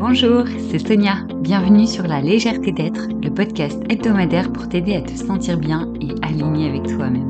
Bonjour, 0.00 0.44
c'est 0.70 0.78
Sonia. 0.78 1.16
Bienvenue 1.40 1.84
sur 1.88 2.04
La 2.04 2.20
légèreté 2.20 2.70
d'être, 2.70 3.08
le 3.20 3.30
podcast 3.30 3.82
hebdomadaire 3.88 4.52
pour 4.52 4.68
t'aider 4.68 4.94
à 4.94 5.02
te 5.02 5.10
sentir 5.10 5.58
bien 5.58 5.92
et 6.00 6.14
aligné 6.22 6.68
avec 6.68 6.84
toi-même. 6.84 7.28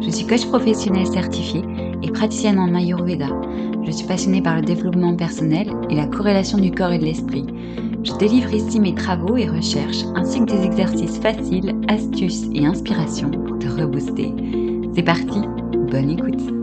Je 0.00 0.10
suis 0.10 0.24
coach 0.24 0.46
professionnel 0.46 1.08
certifié 1.08 1.64
et 2.04 2.10
praticienne 2.12 2.60
en 2.60 2.76
Ayurveda. 2.76 3.26
Je 3.84 3.90
suis 3.90 4.06
passionnée 4.06 4.40
par 4.40 4.54
le 4.54 4.62
développement 4.62 5.16
personnel 5.16 5.68
et 5.90 5.96
la 5.96 6.06
corrélation 6.06 6.58
du 6.58 6.70
corps 6.70 6.92
et 6.92 6.98
de 6.98 7.04
l'esprit. 7.04 7.46
Je 8.04 8.12
délivre 8.12 8.54
ici 8.54 8.78
mes 8.78 8.94
travaux 8.94 9.36
et 9.36 9.48
recherches 9.48 10.04
ainsi 10.14 10.38
que 10.38 10.52
des 10.52 10.64
exercices 10.64 11.18
faciles, 11.18 11.74
astuces 11.88 12.46
et 12.54 12.66
inspirations 12.66 13.32
pour 13.32 13.58
te 13.58 13.66
rebooster. 13.66 14.32
C'est 14.94 15.02
parti, 15.02 15.40
bonne 15.90 16.10
écoute. 16.10 16.55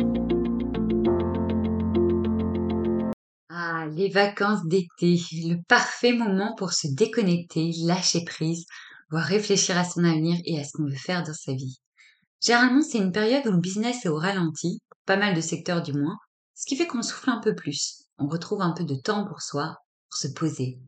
Les 4.04 4.10
vacances 4.10 4.66
d'été, 4.66 5.18
le 5.32 5.64
parfait 5.64 6.12
moment 6.12 6.54
pour 6.58 6.74
se 6.74 6.88
déconnecter, 6.88 7.72
lâcher 7.86 8.26
prise, 8.26 8.66
voire 9.10 9.24
réfléchir 9.24 9.78
à 9.78 9.86
son 9.86 10.04
avenir 10.04 10.38
et 10.44 10.60
à 10.60 10.66
ce 10.66 10.74
qu'on 10.74 10.84
veut 10.84 10.92
faire 10.92 11.24
dans 11.24 11.34
sa 11.34 11.54
vie. 11.54 11.80
Généralement, 12.42 12.82
c'est 12.82 12.98
une 12.98 13.14
période 13.14 13.48
où 13.48 13.52
le 13.52 13.62
business 13.62 14.06
est 14.06 14.10
au 14.10 14.18
ralenti, 14.18 14.82
pas 15.06 15.16
mal 15.16 15.34
de 15.34 15.40
secteurs 15.40 15.82
du 15.82 15.94
moins, 15.94 16.18
ce 16.54 16.66
qui 16.66 16.76
fait 16.76 16.86
qu'on 16.86 17.02
souffle 17.02 17.30
un 17.30 17.40
peu 17.40 17.56
plus. 17.56 18.04
On 18.18 18.28
retrouve 18.28 18.62
un 18.62 18.74
peu 18.74 18.84
de 18.84 18.96
temps 18.96 19.26
pour 19.26 19.42
soi, 19.42 19.78
pour 20.10 20.18
se 20.18 20.28
poser. 20.28 20.80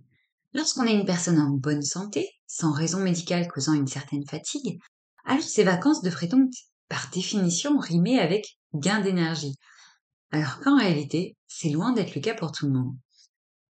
Lorsqu'on 0.54 0.84
est 0.84 0.94
une 0.94 1.06
personne 1.06 1.40
en 1.40 1.52
bonne 1.52 1.84
santé, 1.84 2.30
sans 2.48 2.74
raison 2.74 3.00
médicale 3.00 3.48
causant 3.48 3.74
une 3.74 3.88
certaine 3.88 4.26
fatigue, 4.28 4.78
alors 5.24 5.42
ces 5.42 5.64
vacances 5.64 6.02
devraient 6.02 6.28
donc, 6.28 6.52
par 6.90 7.10
définition, 7.14 7.78
rimer 7.78 8.20
avec 8.20 8.58
gain 8.74 9.00
d'énergie. 9.00 9.56
Alors 10.32 10.60
qu'en 10.60 10.78
réalité, 10.78 11.38
c'est 11.48 11.70
loin 11.70 11.94
d'être 11.94 12.14
le 12.14 12.22
cas 12.22 12.34
pour 12.34 12.52
tout 12.52 12.66
le 12.66 12.74
monde. 12.74 12.98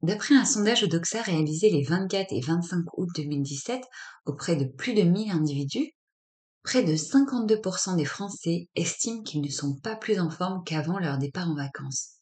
D'après 0.03 0.35
un 0.35 0.45
sondage 0.45 0.83
Doxa 0.83 1.23
réalisé 1.23 1.71
les 1.71 1.85
24 1.85 2.33
et 2.33 2.41
25 2.41 2.85
août 2.97 3.09
2017 3.17 3.83
auprès 4.27 4.57
de 4.57 4.65
plus 4.65 4.95
de 4.95 5.03
1000 5.03 5.31
individus, 5.31 5.93
Près 6.63 6.85
de 6.85 6.95
52% 6.95 7.97
des 7.97 8.05
Français 8.05 8.69
estiment 8.77 9.23
qu'ils 9.23 9.41
ne 9.41 9.51
sont 9.51 9.75
pas 9.81 9.97
plus 9.97 10.21
en 10.21 10.31
forme 10.31 10.63
qu'avant 10.65 10.99
leur 10.99 11.19
départ 11.19 11.49
en 11.49 11.57
vacances. 11.57 12.19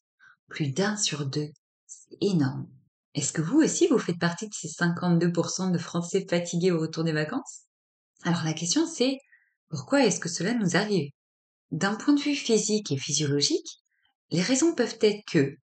Plus 0.49 0.73
d'un 0.73 0.97
sur 0.97 1.27
deux. 1.27 1.51
C'est 1.87 2.17
énorme. 2.23 2.67
Est-ce 3.15 3.33
que 3.33 3.43
vous 3.43 3.59
aussi 3.59 3.87
vous 3.89 3.99
faites 3.99 4.19
partie 4.19 4.49
de 4.49 4.55
ces 4.55 4.69
52% 4.69 5.73
de 5.73 5.79
Français 5.79 6.27
fatigués 6.29 6.71
au 6.71 6.81
retour 6.81 7.05
des 7.05 7.13
vacances? 7.13 7.65
Alors 8.23 8.45
la 8.45 8.55
question 8.55 8.87
c'est 8.87 9.19
pourquoi 9.69 10.05
est-ce 10.07 10.21
que 10.21 10.29
cela 10.29 10.55
nous 10.55 10.75
arrive? 10.75 11.11
D'un 11.71 11.95
point 11.95 12.15
de 12.15 12.21
vue 12.21 12.35
physique 12.35 12.91
et 12.93 12.97
physiologique, 12.97 13.83
les 14.31 14.43
raisons 14.43 14.75
peuvent 14.75 14.99
être 15.03 15.23
que 15.31 15.55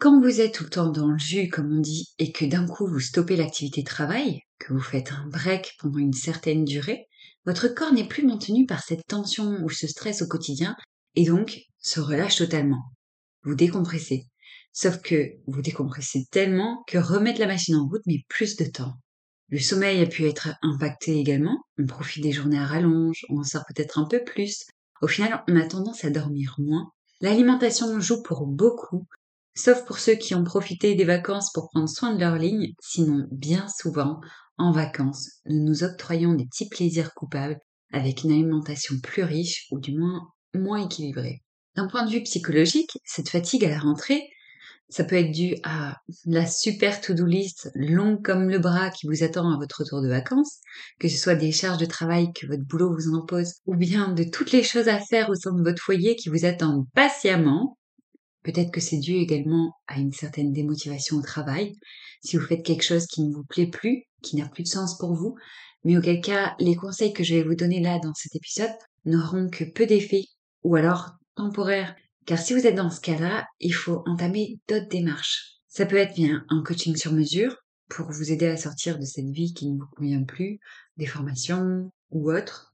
quand 0.00 0.18
vous 0.18 0.40
êtes 0.40 0.54
tout 0.54 0.64
le 0.64 0.70
temps 0.70 0.90
dans 0.90 1.08
le 1.08 1.18
jus, 1.18 1.48
comme 1.48 1.76
on 1.76 1.80
dit, 1.80 2.14
et 2.18 2.32
que 2.32 2.46
d'un 2.46 2.66
coup 2.66 2.86
vous 2.86 3.00
stoppez 3.00 3.36
l'activité 3.36 3.82
de 3.82 3.86
travail, 3.86 4.40
que 4.58 4.72
vous 4.72 4.80
faites 4.80 5.12
un 5.12 5.26
break 5.28 5.76
pendant 5.78 5.98
une 5.98 6.14
certaine 6.14 6.64
durée, 6.64 7.06
votre 7.44 7.68
corps 7.68 7.92
n'est 7.92 8.08
plus 8.08 8.26
maintenu 8.26 8.64
par 8.64 8.82
cette 8.82 9.06
tension 9.06 9.62
ou 9.62 9.68
ce 9.68 9.86
stress 9.86 10.22
au 10.22 10.26
quotidien 10.26 10.74
et 11.16 11.26
donc 11.26 11.60
se 11.78 12.00
relâche 12.00 12.36
totalement. 12.36 12.82
Vous 13.42 13.54
décompressez. 13.54 14.26
Sauf 14.72 15.02
que 15.02 15.32
vous 15.46 15.60
décompressez 15.60 16.24
tellement 16.30 16.82
que 16.86 16.96
remettre 16.96 17.40
la 17.40 17.46
machine 17.46 17.76
en 17.76 17.86
route 17.86 18.06
met 18.06 18.24
plus 18.28 18.56
de 18.56 18.64
temps. 18.64 18.94
Le 19.50 19.58
sommeil 19.58 20.00
a 20.00 20.06
pu 20.06 20.26
être 20.26 20.48
impacté 20.62 21.18
également. 21.18 21.62
On 21.78 21.84
profite 21.84 22.22
des 22.22 22.32
journées 22.32 22.58
à 22.58 22.64
rallonge, 22.64 23.26
on 23.28 23.40
en 23.40 23.44
sort 23.44 23.64
peut-être 23.68 23.98
un 23.98 24.06
peu 24.06 24.24
plus. 24.24 24.64
Au 25.02 25.08
final, 25.08 25.44
on 25.46 25.60
a 25.60 25.66
tendance 25.66 26.06
à 26.06 26.10
dormir 26.10 26.54
moins. 26.58 26.90
L'alimentation 27.20 28.00
joue 28.00 28.22
pour 28.22 28.46
beaucoup, 28.46 29.06
sauf 29.60 29.84
pour 29.84 29.98
ceux 29.98 30.14
qui 30.14 30.34
ont 30.34 30.44
profité 30.44 30.94
des 30.94 31.04
vacances 31.04 31.52
pour 31.52 31.68
prendre 31.70 31.88
soin 31.88 32.14
de 32.14 32.20
leur 32.20 32.36
ligne, 32.36 32.72
sinon 32.80 33.26
bien 33.30 33.66
souvent, 33.78 34.20
en 34.56 34.72
vacances, 34.72 35.40
nous 35.46 35.64
nous 35.64 35.84
octroyons 35.84 36.34
des 36.34 36.46
petits 36.46 36.68
plaisirs 36.68 37.14
coupables 37.14 37.58
avec 37.92 38.24
une 38.24 38.32
alimentation 38.32 38.94
plus 39.02 39.22
riche 39.22 39.66
ou 39.70 39.78
du 39.78 39.96
moins 39.96 40.28
moins 40.54 40.84
équilibrée. 40.84 41.42
D'un 41.76 41.88
point 41.88 42.04
de 42.04 42.10
vue 42.10 42.22
psychologique, 42.22 42.98
cette 43.04 43.28
fatigue 43.28 43.64
à 43.64 43.70
la 43.70 43.78
rentrée, 43.78 44.22
ça 44.88 45.04
peut 45.04 45.16
être 45.16 45.30
dû 45.30 45.54
à 45.62 45.96
la 46.26 46.46
super 46.46 47.00
to-do 47.00 47.24
list 47.24 47.70
longue 47.74 48.24
comme 48.24 48.48
le 48.48 48.58
bras 48.58 48.90
qui 48.90 49.06
vous 49.06 49.22
attend 49.22 49.52
à 49.52 49.56
votre 49.56 49.82
retour 49.82 50.02
de 50.02 50.08
vacances, 50.08 50.58
que 50.98 51.08
ce 51.08 51.16
soit 51.16 51.36
des 51.36 51.52
charges 51.52 51.78
de 51.78 51.86
travail 51.86 52.32
que 52.32 52.46
votre 52.46 52.64
boulot 52.64 52.92
vous 52.92 53.14
impose, 53.14 53.54
ou 53.66 53.76
bien 53.76 54.08
de 54.08 54.24
toutes 54.24 54.52
les 54.52 54.64
choses 54.64 54.88
à 54.88 54.98
faire 54.98 55.30
au 55.30 55.34
sein 55.34 55.52
de 55.52 55.62
votre 55.62 55.82
foyer 55.82 56.16
qui 56.16 56.28
vous 56.28 56.44
attendent 56.44 56.86
patiemment. 56.94 57.78
Peut-être 58.42 58.70
que 58.70 58.80
c'est 58.80 58.98
dû 58.98 59.14
également 59.14 59.74
à 59.86 59.98
une 59.98 60.12
certaine 60.12 60.52
démotivation 60.52 61.16
au 61.16 61.22
travail, 61.22 61.74
si 62.22 62.36
vous 62.36 62.46
faites 62.46 62.64
quelque 62.64 62.84
chose 62.84 63.06
qui 63.06 63.22
ne 63.22 63.34
vous 63.34 63.44
plaît 63.44 63.66
plus, 63.66 64.04
qui 64.22 64.36
n'a 64.36 64.48
plus 64.48 64.62
de 64.62 64.68
sens 64.68 64.96
pour 64.98 65.14
vous, 65.14 65.36
mais 65.84 65.96
auquel 65.96 66.20
cas 66.20 66.54
les 66.58 66.76
conseils 66.76 67.12
que 67.12 67.24
je 67.24 67.34
vais 67.34 67.42
vous 67.42 67.54
donner 67.54 67.80
là 67.80 67.98
dans 68.02 68.14
cet 68.14 68.34
épisode 68.36 68.72
n'auront 69.04 69.48
que 69.48 69.64
peu 69.64 69.86
d'effet 69.86 70.24
ou 70.62 70.76
alors 70.76 71.12
temporaires. 71.36 71.94
Car 72.26 72.38
si 72.38 72.52
vous 72.52 72.66
êtes 72.66 72.74
dans 72.74 72.90
ce 72.90 73.00
cas-là, 73.00 73.46
il 73.60 73.72
faut 73.72 74.02
entamer 74.06 74.58
d'autres 74.68 74.88
démarches. 74.88 75.56
Ça 75.68 75.86
peut 75.86 75.96
être 75.96 76.14
bien 76.14 76.44
un 76.48 76.62
coaching 76.62 76.96
sur 76.96 77.12
mesure 77.12 77.56
pour 77.88 78.10
vous 78.10 78.30
aider 78.30 78.46
à 78.46 78.56
sortir 78.56 78.98
de 78.98 79.04
cette 79.04 79.30
vie 79.30 79.52
qui 79.52 79.68
ne 79.68 79.78
vous 79.78 79.86
convient 79.96 80.22
plus, 80.22 80.60
des 80.96 81.06
formations 81.06 81.90
ou 82.10 82.32
autres. 82.32 82.72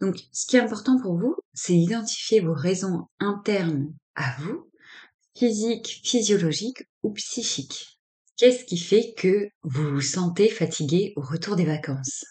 Donc, 0.00 0.16
ce 0.32 0.46
qui 0.46 0.56
est 0.56 0.60
important 0.60 0.98
pour 1.00 1.18
vous, 1.18 1.36
c'est 1.52 1.74
d'identifier 1.74 2.40
vos 2.40 2.54
raisons 2.54 3.06
internes 3.20 3.92
à 4.16 4.34
vous, 4.40 4.69
physiques, 5.34 6.00
physiologiques 6.04 6.84
ou 7.02 7.12
psychiques. 7.12 7.98
Qu'est-ce 8.36 8.64
qui 8.64 8.78
fait 8.78 9.14
que 9.16 9.48
vous 9.62 9.90
vous 9.90 10.00
sentez 10.00 10.48
fatigué 10.48 11.12
au 11.16 11.20
retour 11.20 11.56
des 11.56 11.64
vacances? 11.64 12.24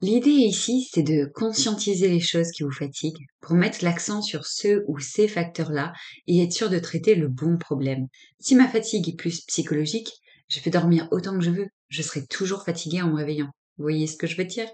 L'idée 0.00 0.30
ici, 0.30 0.88
c'est 0.92 1.02
de 1.02 1.24
conscientiser 1.34 2.08
les 2.08 2.20
choses 2.20 2.52
qui 2.52 2.62
vous 2.62 2.70
fatiguent 2.70 3.26
pour 3.40 3.56
mettre 3.56 3.82
l'accent 3.82 4.22
sur 4.22 4.46
ceux 4.46 4.84
ou 4.86 5.00
ces 5.00 5.26
facteurs-là 5.26 5.92
et 6.28 6.42
être 6.42 6.52
sûr 6.52 6.70
de 6.70 6.78
traiter 6.78 7.16
le 7.16 7.28
bon 7.28 7.58
problème. 7.58 8.06
Si 8.38 8.54
ma 8.54 8.68
fatigue 8.68 9.08
est 9.08 9.16
plus 9.16 9.40
psychologique, 9.46 10.12
je 10.48 10.60
peux 10.60 10.70
dormir 10.70 11.08
autant 11.10 11.36
que 11.36 11.44
je 11.44 11.50
veux, 11.50 11.66
je 11.88 12.02
serai 12.02 12.26
toujours 12.26 12.62
fatigué 12.64 13.02
en 13.02 13.08
me 13.08 13.16
réveillant. 13.16 13.50
Vous 13.76 13.82
voyez 13.82 14.06
ce 14.06 14.16
que 14.16 14.28
je 14.28 14.36
veux 14.36 14.44
dire? 14.44 14.68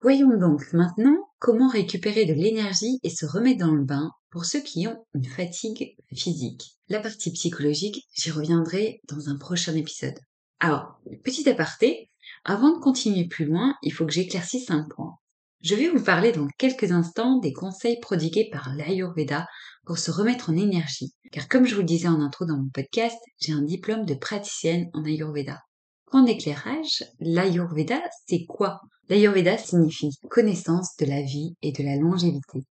Voyons 0.00 0.36
donc 0.38 0.72
maintenant 0.72 1.16
comment 1.40 1.68
récupérer 1.68 2.24
de 2.24 2.32
l'énergie 2.32 3.00
et 3.02 3.10
se 3.10 3.26
remettre 3.26 3.60
dans 3.60 3.74
le 3.74 3.84
bain 3.84 4.10
pour 4.32 4.46
ceux 4.46 4.60
qui 4.60 4.88
ont 4.88 5.04
une 5.14 5.26
fatigue 5.26 5.94
physique. 6.12 6.72
La 6.88 7.00
partie 7.00 7.30
psychologique, 7.30 8.08
j'y 8.14 8.30
reviendrai 8.30 9.00
dans 9.08 9.28
un 9.28 9.36
prochain 9.36 9.76
épisode. 9.76 10.18
Alors, 10.58 10.98
petit 11.22 11.48
aparté, 11.48 12.08
avant 12.44 12.74
de 12.74 12.80
continuer 12.80 13.28
plus 13.28 13.44
loin, 13.44 13.76
il 13.82 13.92
faut 13.92 14.06
que 14.06 14.12
j'éclaircisse 14.12 14.70
un 14.70 14.86
point. 14.88 15.18
Je 15.60 15.74
vais 15.76 15.90
vous 15.90 16.02
parler 16.02 16.32
dans 16.32 16.48
quelques 16.58 16.90
instants 16.90 17.38
des 17.38 17.52
conseils 17.52 18.00
prodigués 18.00 18.48
par 18.50 18.74
l'Ayurveda 18.74 19.46
pour 19.84 19.98
se 19.98 20.10
remettre 20.10 20.50
en 20.50 20.56
énergie. 20.56 21.12
Car 21.30 21.46
comme 21.46 21.66
je 21.66 21.74
vous 21.74 21.82
le 21.82 21.86
disais 21.86 22.08
en 22.08 22.20
intro 22.20 22.46
dans 22.46 22.56
mon 22.56 22.70
podcast, 22.70 23.18
j'ai 23.38 23.52
un 23.52 23.62
diplôme 23.62 24.06
de 24.06 24.14
praticienne 24.14 24.88
en 24.92 25.04
Ayurveda. 25.04 25.60
En 26.10 26.26
éclairage, 26.26 27.04
l'Ayurveda, 27.20 28.00
c'est 28.26 28.44
quoi? 28.46 28.80
L'Ayurveda 29.08 29.56
signifie 29.58 30.10
connaissance 30.30 30.96
de 30.98 31.06
la 31.06 31.22
vie 31.22 31.54
et 31.62 31.72
de 31.72 31.82
la 31.82 31.96
longévité. 31.96 32.64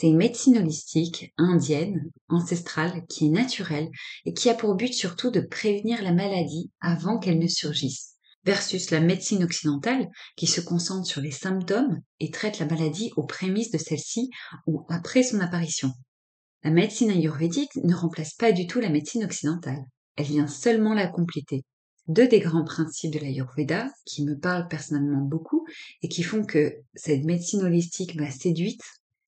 C'est 0.00 0.08
une 0.08 0.16
médecine 0.16 0.56
holistique, 0.56 1.34
indienne, 1.36 2.10
ancestrale, 2.30 3.04
qui 3.06 3.26
est 3.26 3.30
naturelle 3.30 3.90
et 4.24 4.32
qui 4.32 4.48
a 4.48 4.54
pour 4.54 4.74
but 4.74 4.94
surtout 4.94 5.30
de 5.30 5.42
prévenir 5.42 6.02
la 6.02 6.14
maladie 6.14 6.70
avant 6.80 7.18
qu'elle 7.18 7.38
ne 7.38 7.46
surgisse, 7.46 8.14
versus 8.46 8.90
la 8.92 9.00
médecine 9.00 9.44
occidentale 9.44 10.08
qui 10.36 10.46
se 10.46 10.62
concentre 10.62 11.06
sur 11.06 11.20
les 11.20 11.30
symptômes 11.30 12.00
et 12.18 12.30
traite 12.30 12.60
la 12.60 12.64
maladie 12.64 13.12
aux 13.18 13.26
prémices 13.26 13.72
de 13.72 13.76
celle-ci 13.76 14.30
ou 14.66 14.86
après 14.88 15.22
son 15.22 15.38
apparition. 15.40 15.92
La 16.64 16.70
médecine 16.70 17.10
ayurvédique 17.10 17.76
ne 17.84 17.94
remplace 17.94 18.32
pas 18.32 18.52
du 18.52 18.66
tout 18.66 18.80
la 18.80 18.88
médecine 18.88 19.24
occidentale, 19.24 19.84
elle 20.16 20.24
vient 20.24 20.46
seulement 20.46 20.94
la 20.94 21.08
compléter. 21.08 21.62
Deux 22.08 22.26
des 22.26 22.40
grands 22.40 22.64
principes 22.64 23.12
de 23.12 23.18
l'Ayurveda 23.18 23.90
qui 24.06 24.24
me 24.24 24.34
parlent 24.38 24.66
personnellement 24.66 25.20
beaucoup 25.20 25.66
et 26.00 26.08
qui 26.08 26.22
font 26.22 26.42
que 26.42 26.72
cette 26.94 27.24
médecine 27.24 27.62
holistique 27.62 28.14
m'a 28.14 28.30
séduite, 28.30 28.80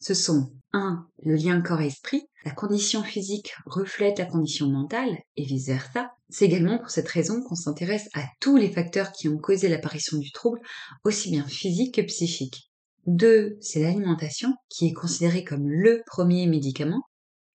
ce 0.03 0.15
sont 0.15 0.51
1. 0.73 1.07
Le 1.23 1.37
lien 1.37 1.61
corps-esprit. 1.61 2.23
La 2.45 2.51
condition 2.51 3.05
physique 3.05 3.55
reflète 3.67 4.19
la 4.19 4.27
condition 4.27 4.69
mentale 4.69 5.17
et 5.37 5.45
vice-versa. 5.45 6.11
C'est 6.29 6.45
également 6.45 6.79
pour 6.79 6.91
cette 6.91 7.09
raison 7.09 7.41
qu'on 7.41 7.55
s'intéresse 7.55 8.09
à 8.15 8.25
tous 8.41 8.57
les 8.57 8.73
facteurs 8.73 9.13
qui 9.13 9.29
ont 9.29 9.39
causé 9.39 9.69
l'apparition 9.69 10.19
du 10.19 10.33
trouble, 10.33 10.61
aussi 11.05 11.31
bien 11.31 11.45
physique 11.45 11.95
que 11.95 12.01
psychique. 12.03 12.73
2. 13.07 13.59
C'est 13.61 13.81
l'alimentation 13.81 14.53
qui 14.69 14.89
est 14.89 14.93
considérée 14.93 15.45
comme 15.45 15.69
le 15.69 16.03
premier 16.07 16.49
médicament. 16.49 17.03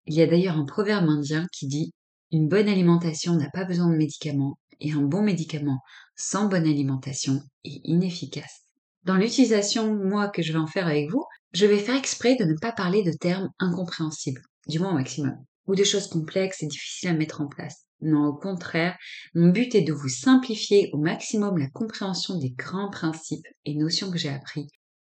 Il 0.06 0.14
y 0.14 0.22
a 0.22 0.26
d'ailleurs 0.26 0.56
un 0.56 0.64
proverbe 0.64 1.06
indien 1.06 1.46
qui 1.52 1.66
dit 1.66 1.92
une 2.30 2.48
bonne 2.48 2.68
alimentation 2.68 3.34
n'a 3.34 3.50
pas 3.50 3.64
besoin 3.64 3.90
de 3.90 3.96
médicaments 3.96 4.58
et 4.80 4.92
un 4.92 5.02
bon 5.02 5.20
médicament 5.20 5.82
sans 6.16 6.48
bonne 6.48 6.66
alimentation 6.66 7.42
est 7.64 7.80
inefficace. 7.84 8.62
Dans 9.04 9.16
l'utilisation, 9.16 9.94
moi, 9.94 10.28
que 10.28 10.42
je 10.42 10.52
vais 10.52 10.58
en 10.58 10.66
faire 10.66 10.86
avec 10.86 11.10
vous, 11.10 11.24
je 11.52 11.66
vais 11.66 11.78
faire 11.78 11.96
exprès 11.96 12.36
de 12.36 12.44
ne 12.44 12.56
pas 12.58 12.72
parler 12.72 13.02
de 13.02 13.12
termes 13.12 13.48
incompréhensibles, 13.58 14.42
du 14.66 14.78
moins 14.78 14.92
au 14.92 14.94
maximum, 14.94 15.36
ou 15.66 15.74
de 15.74 15.84
choses 15.84 16.08
complexes 16.08 16.62
et 16.62 16.66
difficiles 16.66 17.10
à 17.10 17.14
mettre 17.14 17.40
en 17.40 17.48
place. 17.48 17.84
Non, 18.00 18.26
au 18.26 18.34
contraire, 18.34 18.96
mon 19.34 19.48
but 19.48 19.74
est 19.74 19.82
de 19.82 19.92
vous 19.92 20.08
simplifier 20.08 20.90
au 20.92 20.98
maximum 20.98 21.58
la 21.58 21.68
compréhension 21.68 22.38
des 22.38 22.50
grands 22.50 22.90
principes 22.90 23.46
et 23.64 23.74
notions 23.74 24.10
que 24.10 24.18
j'ai 24.18 24.28
appris, 24.28 24.68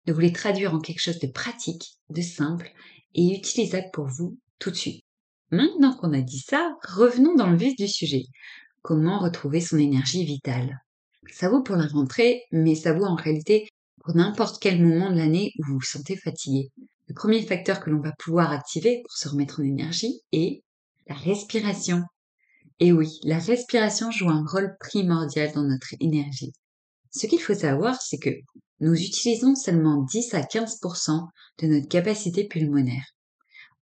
de 0.07 0.13
vous 0.13 0.19
les 0.19 0.33
traduire 0.33 0.73
en 0.73 0.79
quelque 0.79 1.01
chose 1.01 1.19
de 1.19 1.27
pratique, 1.27 1.97
de 2.09 2.21
simple 2.21 2.71
et 3.13 3.35
utilisable 3.35 3.89
pour 3.93 4.07
vous 4.07 4.37
tout 4.57 4.71
de 4.71 4.75
suite. 4.75 5.03
Maintenant 5.51 5.95
qu'on 5.95 6.13
a 6.13 6.21
dit 6.21 6.39
ça, 6.39 6.75
revenons 6.87 7.35
dans 7.35 7.49
le 7.49 7.57
vif 7.57 7.75
du 7.75 7.87
sujet. 7.87 8.23
Comment 8.81 9.19
retrouver 9.19 9.61
son 9.61 9.77
énergie 9.77 10.25
vitale? 10.25 10.79
Ça 11.31 11.49
vaut 11.49 11.61
pour 11.61 11.75
la 11.75 11.87
mais 12.51 12.75
ça 12.75 12.93
vaut 12.93 13.05
en 13.05 13.15
réalité 13.15 13.67
pour 14.03 14.15
n'importe 14.15 14.61
quel 14.61 14.81
moment 14.81 15.11
de 15.11 15.17
l'année 15.17 15.53
où 15.59 15.65
vous 15.65 15.73
vous 15.75 15.81
sentez 15.81 16.15
fatigué. 16.15 16.71
Le 17.07 17.13
premier 17.13 17.41
facteur 17.45 17.79
que 17.79 17.89
l'on 17.89 18.01
va 18.01 18.13
pouvoir 18.17 18.51
activer 18.51 19.01
pour 19.03 19.17
se 19.17 19.29
remettre 19.29 19.59
en 19.59 19.63
énergie 19.63 20.21
est 20.31 20.63
la 21.07 21.15
respiration. 21.15 22.03
Et 22.79 22.91
oui, 22.91 23.19
la 23.23 23.37
respiration 23.37 24.11
joue 24.11 24.29
un 24.29 24.45
rôle 24.45 24.75
primordial 24.79 25.51
dans 25.53 25.63
notre 25.63 25.93
énergie. 25.99 26.53
Ce 27.11 27.27
qu'il 27.27 27.41
faut 27.41 27.53
savoir, 27.53 28.01
c'est 28.01 28.17
que 28.17 28.29
nous 28.79 28.95
utilisons 28.95 29.55
seulement 29.55 30.03
10 30.03 30.33
à 30.33 30.41
15% 30.41 31.27
de 31.59 31.67
notre 31.67 31.87
capacité 31.87 32.47
pulmonaire. 32.47 33.05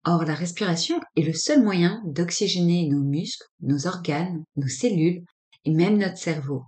Or, 0.05 0.25
la 0.25 0.33
respiration 0.33 0.99
est 1.15 1.21
le 1.21 1.33
seul 1.33 1.63
moyen 1.63 2.01
d'oxygéner 2.05 2.87
nos 2.89 3.03
muscles, 3.03 3.47
nos 3.61 3.85
organes, 3.85 4.43
nos 4.55 4.67
cellules 4.67 5.23
et 5.65 5.71
même 5.71 5.97
notre 5.97 6.17
cerveau. 6.17 6.63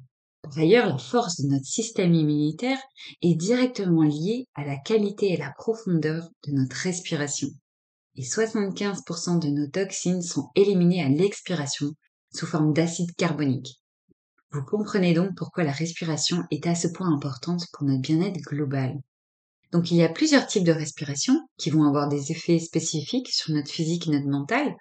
Par 0.52 0.64
ailleurs, 0.64 0.88
la 0.88 0.98
force 0.98 1.40
de 1.40 1.48
notre 1.48 1.66
système 1.66 2.14
immunitaire 2.14 2.78
est 3.22 3.36
directement 3.36 4.04
liée 4.04 4.50
à 4.54 4.66
la 4.66 4.76
qualité 4.76 5.32
et 5.32 5.38
la 5.38 5.52
profondeur 5.52 6.28
de 6.46 6.52
notre 6.52 6.76
respiration. 6.76 7.48
Et 8.16 8.24
75% 8.24 9.40
de 9.40 9.48
nos 9.48 9.68
toxines 9.68 10.22
sont 10.22 10.50
éliminées 10.56 11.04
à 11.04 11.08
l'expiration 11.08 11.94
sous 12.34 12.46
forme 12.46 12.74
d'acide 12.74 13.16
carbonique. 13.16 13.80
Vous 14.52 14.66
comprenez 14.66 15.14
donc 15.14 15.30
pourquoi 15.38 15.64
la 15.64 15.72
respiration 15.72 16.44
est 16.52 16.68
à 16.68 16.76
ce 16.76 16.90
point 16.90 17.14
importante 17.14 17.66
pour 17.72 17.88
notre 17.88 18.02
bien-être 18.02 18.42
global. 18.42 19.00
Donc 19.72 19.90
il 19.90 19.96
y 19.96 20.04
a 20.04 20.10
plusieurs 20.10 20.48
types 20.48 20.66
de 20.66 20.74
respiration 20.74 21.48
qui 21.56 21.70
vont 21.70 21.86
avoir 21.86 22.10
des 22.10 22.34
effets 22.34 22.60
spécifiques 22.60 23.30
sur 23.30 23.54
notre 23.54 23.72
physique 23.72 24.08
et 24.08 24.12
notre 24.12 24.28
mental. 24.28 24.76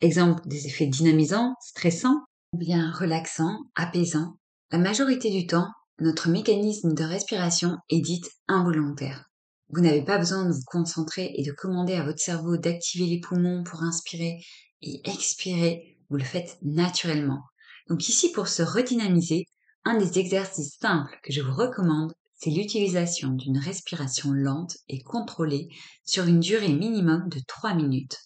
Exemple, 0.00 0.42
des 0.46 0.68
effets 0.68 0.86
dynamisants, 0.86 1.56
stressants, 1.60 2.22
ou 2.52 2.58
bien 2.58 2.92
relaxants, 2.92 3.58
apaisants. 3.74 4.36
La 4.72 4.78
majorité 4.78 5.30
du 5.30 5.46
temps, 5.46 5.68
notre 6.00 6.28
mécanisme 6.28 6.92
de 6.92 7.04
respiration 7.04 7.76
est 7.88 8.00
dit 8.00 8.20
involontaire. 8.48 9.30
Vous 9.68 9.80
n'avez 9.80 10.02
pas 10.02 10.18
besoin 10.18 10.44
de 10.44 10.52
vous 10.52 10.64
concentrer 10.66 11.30
et 11.36 11.44
de 11.44 11.52
commander 11.52 11.94
à 11.94 12.04
votre 12.04 12.18
cerveau 12.18 12.56
d'activer 12.56 13.06
les 13.06 13.20
poumons 13.20 13.62
pour 13.62 13.84
inspirer 13.84 14.40
et 14.82 15.00
expirer 15.08 15.96
vous 16.10 16.16
le 16.16 16.24
faites 16.24 16.58
naturellement. 16.62 17.42
Donc 17.88 18.08
ici, 18.08 18.32
pour 18.32 18.48
se 18.48 18.64
redynamiser, 18.64 19.46
un 19.84 19.98
des 19.98 20.18
exercices 20.18 20.76
simples 20.80 21.16
que 21.22 21.32
je 21.32 21.42
vous 21.42 21.54
recommande, 21.54 22.12
c'est 22.34 22.50
l'utilisation 22.50 23.30
d'une 23.30 23.58
respiration 23.58 24.32
lente 24.32 24.76
et 24.88 25.00
contrôlée 25.00 25.68
sur 26.04 26.26
une 26.26 26.40
durée 26.40 26.72
minimum 26.72 27.28
de 27.28 27.40
3 27.46 27.74
minutes. 27.74 28.18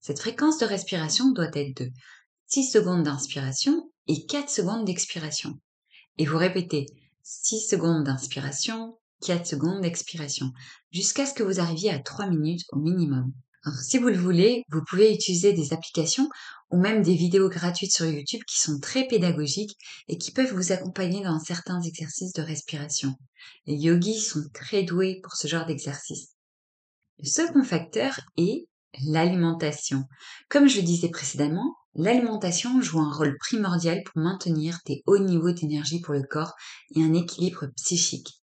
Cette 0.00 0.20
fréquence 0.20 0.58
de 0.58 0.66
respiration 0.66 1.32
doit 1.32 1.50
être 1.54 1.82
de 1.82 1.90
6 2.48 2.72
secondes 2.72 3.04
d'inspiration 3.04 3.90
et 4.06 4.26
4 4.26 4.50
secondes 4.50 4.84
d'expiration. 4.84 5.58
Et 6.18 6.26
vous 6.26 6.36
répétez 6.36 6.86
6 7.22 7.60
secondes 7.68 8.04
d'inspiration, 8.04 8.98
4 9.22 9.46
secondes 9.46 9.80
d'expiration, 9.80 10.52
jusqu'à 10.92 11.26
ce 11.26 11.34
que 11.34 11.42
vous 11.42 11.60
arriviez 11.60 11.90
à 11.90 11.98
3 11.98 12.28
minutes 12.28 12.64
au 12.72 12.78
minimum. 12.78 13.32
Si 13.82 13.98
vous 13.98 14.08
le 14.08 14.16
voulez, 14.16 14.62
vous 14.70 14.82
pouvez 14.88 15.12
utiliser 15.12 15.52
des 15.52 15.72
applications 15.72 16.28
ou 16.70 16.78
même 16.78 17.02
des 17.02 17.14
vidéos 17.14 17.48
gratuites 17.48 17.92
sur 17.92 18.06
YouTube 18.06 18.42
qui 18.46 18.58
sont 18.58 18.78
très 18.80 19.06
pédagogiques 19.06 19.76
et 20.08 20.16
qui 20.16 20.30
peuvent 20.30 20.54
vous 20.54 20.72
accompagner 20.72 21.22
dans 21.22 21.38
certains 21.38 21.80
exercices 21.82 22.32
de 22.32 22.42
respiration. 22.42 23.14
Les 23.66 23.74
yogis 23.74 24.20
sont 24.20 24.44
très 24.54 24.82
doués 24.82 25.20
pour 25.22 25.34
ce 25.34 25.48
genre 25.48 25.66
d'exercice. 25.66 26.34
Le 27.18 27.26
second 27.26 27.64
facteur 27.64 28.20
est 28.36 28.68
l'alimentation. 29.04 30.04
Comme 30.48 30.68
je 30.68 30.76
le 30.76 30.86
disais 30.86 31.10
précédemment, 31.10 31.74
l'alimentation 31.98 32.80
joue 32.80 33.00
un 33.00 33.12
rôle 33.12 33.36
primordial 33.38 34.02
pour 34.04 34.22
maintenir 34.22 34.78
des 34.86 35.02
hauts 35.06 35.18
niveaux 35.18 35.50
d'énergie 35.50 36.00
pour 36.00 36.14
le 36.14 36.22
corps 36.22 36.54
et 36.94 37.02
un 37.02 37.12
équilibre 37.12 37.66
psychique. 37.76 38.40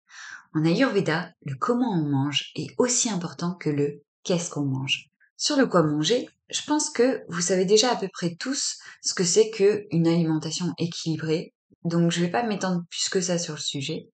En 0.53 0.65
Ayurveda, 0.65 1.31
le 1.45 1.55
comment 1.55 1.91
on 1.91 2.03
mange 2.03 2.51
est 2.55 2.67
aussi 2.77 3.09
important 3.09 3.55
que 3.55 3.69
le 3.69 4.03
qu'est-ce 4.23 4.49
qu'on 4.49 4.65
mange. 4.65 5.09
Sur 5.37 5.55
le 5.55 5.67
quoi 5.67 5.83
manger, 5.83 6.27
je 6.49 6.61
pense 6.67 6.89
que 6.89 7.23
vous 7.29 7.41
savez 7.41 7.63
déjà 7.63 7.91
à 7.91 7.95
peu 7.95 8.09
près 8.11 8.35
tous 8.35 8.77
ce 9.01 9.13
que 9.13 9.23
c'est 9.23 9.49
qu'une 9.51 10.07
alimentation 10.07 10.73
équilibrée, 10.77 11.53
donc 11.85 12.11
je 12.11 12.19
ne 12.19 12.25
vais 12.25 12.31
pas 12.31 12.43
m'étendre 12.43 12.83
plus 12.89 13.07
que 13.07 13.21
ça 13.21 13.37
sur 13.37 13.53
le 13.53 13.59
sujet. 13.59 14.09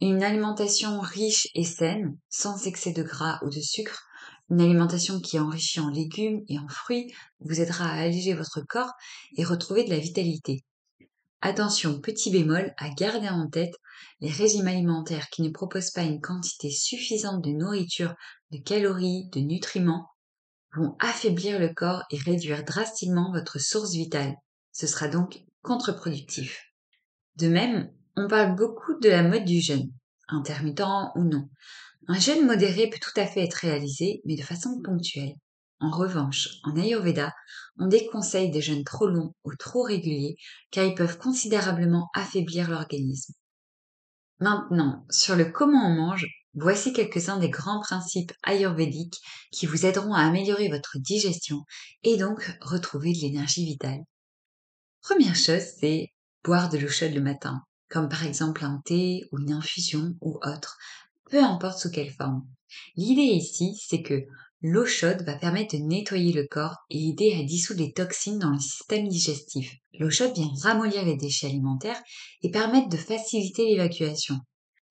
Une 0.00 0.24
alimentation 0.24 0.98
riche 0.98 1.46
et 1.54 1.64
saine, 1.64 2.18
sans 2.30 2.66
excès 2.66 2.92
de 2.92 3.04
gras 3.04 3.38
ou 3.42 3.48
de 3.48 3.60
sucre, 3.60 4.08
une 4.52 4.60
alimentation 4.60 5.18
qui 5.18 5.36
est 5.36 5.40
enrichie 5.40 5.80
en 5.80 5.88
légumes 5.88 6.42
et 6.46 6.58
en 6.58 6.68
fruits 6.68 7.10
vous 7.40 7.62
aidera 7.62 7.86
à 7.86 8.02
alléger 8.02 8.34
votre 8.34 8.60
corps 8.60 8.92
et 9.38 9.44
retrouver 9.44 9.84
de 9.84 9.90
la 9.90 9.98
vitalité. 9.98 10.62
Attention, 11.40 12.02
petit 12.02 12.30
bémol, 12.30 12.74
à 12.76 12.90
garder 12.90 13.30
en 13.30 13.48
tête, 13.48 13.74
les 14.20 14.30
régimes 14.30 14.68
alimentaires 14.68 15.30
qui 15.30 15.40
ne 15.40 15.48
proposent 15.48 15.90
pas 15.90 16.02
une 16.02 16.20
quantité 16.20 16.70
suffisante 16.70 17.42
de 17.42 17.50
nourriture, 17.50 18.14
de 18.50 18.58
calories, 18.58 19.30
de 19.32 19.40
nutriments, 19.40 20.06
vont 20.76 20.96
affaiblir 21.00 21.58
le 21.58 21.72
corps 21.72 22.02
et 22.10 22.18
réduire 22.18 22.62
drastiquement 22.62 23.32
votre 23.32 23.58
source 23.58 23.92
vitale. 23.92 24.34
Ce 24.70 24.86
sera 24.86 25.08
donc 25.08 25.42
contre-productif. 25.62 26.62
De 27.36 27.48
même, 27.48 27.90
on 28.16 28.28
parle 28.28 28.54
beaucoup 28.54 28.98
de 29.00 29.08
la 29.08 29.22
mode 29.22 29.46
du 29.46 29.62
jeûne, 29.62 29.90
intermittent 30.28 30.82
ou 31.16 31.24
non. 31.24 31.48
Un 32.08 32.18
jeûne 32.18 32.46
modéré 32.46 32.88
peut 32.88 32.98
tout 33.00 33.18
à 33.20 33.26
fait 33.26 33.44
être 33.44 33.54
réalisé, 33.54 34.20
mais 34.24 34.36
de 34.36 34.42
façon 34.42 34.80
ponctuelle. 34.82 35.34
En 35.80 35.90
revanche, 35.90 36.48
en 36.62 36.76
Ayurveda, 36.76 37.32
on 37.78 37.86
déconseille 37.86 38.50
des 38.50 38.60
jeûnes 38.60 38.84
trop 38.84 39.08
longs 39.08 39.34
ou 39.44 39.54
trop 39.56 39.82
réguliers 39.82 40.36
car 40.70 40.84
ils 40.84 40.94
peuvent 40.94 41.18
considérablement 41.18 42.08
affaiblir 42.14 42.70
l'organisme. 42.70 43.34
Maintenant, 44.38 45.04
sur 45.10 45.36
le 45.36 45.46
comment 45.46 45.86
on 45.86 45.94
mange, 45.94 46.26
voici 46.54 46.92
quelques-uns 46.92 47.38
des 47.38 47.50
grands 47.50 47.80
principes 47.80 48.32
ayurvédiques 48.44 49.18
qui 49.50 49.66
vous 49.66 49.86
aideront 49.86 50.14
à 50.14 50.22
améliorer 50.22 50.68
votre 50.68 50.98
digestion 50.98 51.64
et 52.02 52.16
donc 52.16 52.56
retrouver 52.60 53.12
de 53.12 53.20
l'énergie 53.20 53.64
vitale. 53.64 54.00
Première 55.00 55.36
chose, 55.36 55.62
c'est 55.80 56.12
boire 56.44 56.68
de 56.68 56.78
l'eau 56.78 56.88
chaude 56.88 57.14
le 57.14 57.20
matin, 57.20 57.62
comme 57.88 58.08
par 58.08 58.24
exemple 58.24 58.64
un 58.64 58.80
thé 58.84 59.22
ou 59.32 59.38
une 59.40 59.52
infusion 59.52 60.14
ou 60.20 60.38
autre, 60.44 60.78
peu 61.32 61.42
importe 61.42 61.80
sous 61.80 61.90
quelle 61.90 62.12
forme. 62.12 62.46
L'idée 62.94 63.22
ici, 63.22 63.76
c'est 63.88 64.02
que 64.02 64.24
L'eau 64.64 64.86
chaude 64.86 65.24
va 65.26 65.34
permettre 65.34 65.76
de 65.76 65.82
nettoyer 65.82 66.32
le 66.32 66.46
corps 66.46 66.76
et 66.88 67.08
aider 67.08 67.34
à 67.36 67.42
dissoudre 67.42 67.80
les 67.80 67.92
toxines 67.92 68.38
dans 68.38 68.50
le 68.50 68.60
système 68.60 69.08
digestif. 69.08 69.74
L'eau 69.98 70.08
chaude 70.08 70.36
vient 70.36 70.52
ramollir 70.62 71.04
les 71.04 71.16
déchets 71.16 71.48
alimentaires 71.48 72.00
et 72.42 72.50
permettre 72.52 72.88
de 72.88 72.96
faciliter 72.96 73.66
l'évacuation. 73.66 74.38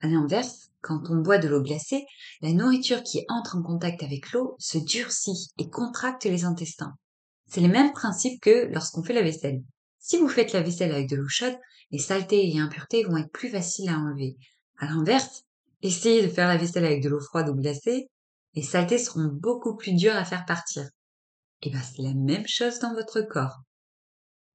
À 0.01 0.07
l'inverse, 0.07 0.71
quand 0.81 1.09
on 1.09 1.21
boit 1.21 1.37
de 1.37 1.47
l'eau 1.47 1.61
glacée, 1.61 2.03
la 2.41 2.51
nourriture 2.51 3.01
qui 3.01 3.23
entre 3.29 3.55
en 3.55 3.63
contact 3.63 4.03
avec 4.03 4.33
l'eau 4.33 4.57
se 4.59 4.77
durcit 4.77 5.47
et 5.57 5.69
contracte 5.69 6.25
les 6.25 6.43
intestins. 6.43 6.97
C'est 7.47 7.61
le 7.61 7.69
même 7.69 7.93
principe 7.93 8.41
que 8.41 8.67
lorsqu'on 8.73 9.03
fait 9.03 9.13
la 9.13 9.23
vaisselle. 9.23 9.63
Si 9.99 10.17
vous 10.17 10.27
faites 10.27 10.51
la 10.51 10.63
vaisselle 10.63 10.91
avec 10.91 11.07
de 11.07 11.15
l'eau 11.15 11.29
chaude, 11.29 11.55
les 11.91 11.99
saletés 11.99 12.53
et 12.53 12.59
impuretés 12.59 13.05
vont 13.05 13.15
être 13.15 13.31
plus 13.31 13.49
faciles 13.49 13.87
à 13.87 13.97
enlever. 13.97 14.35
À 14.79 14.87
l'inverse, 14.87 15.45
essayez 15.81 16.21
de 16.21 16.31
faire 16.31 16.47
la 16.47 16.57
vaisselle 16.57 16.85
avec 16.85 17.03
de 17.03 17.09
l'eau 17.09 17.19
froide 17.19 17.49
ou 17.49 17.55
glacée, 17.55 18.07
les 18.53 18.63
saletés 18.63 18.97
seront 18.97 19.29
beaucoup 19.31 19.75
plus 19.75 19.93
dures 19.93 20.15
à 20.15 20.25
faire 20.25 20.45
partir. 20.45 20.87
Et 21.61 21.69
bien 21.69 21.81
c'est 21.81 22.01
la 22.01 22.13
même 22.13 22.47
chose 22.47 22.79
dans 22.79 22.93
votre 22.93 23.21
corps. 23.21 23.59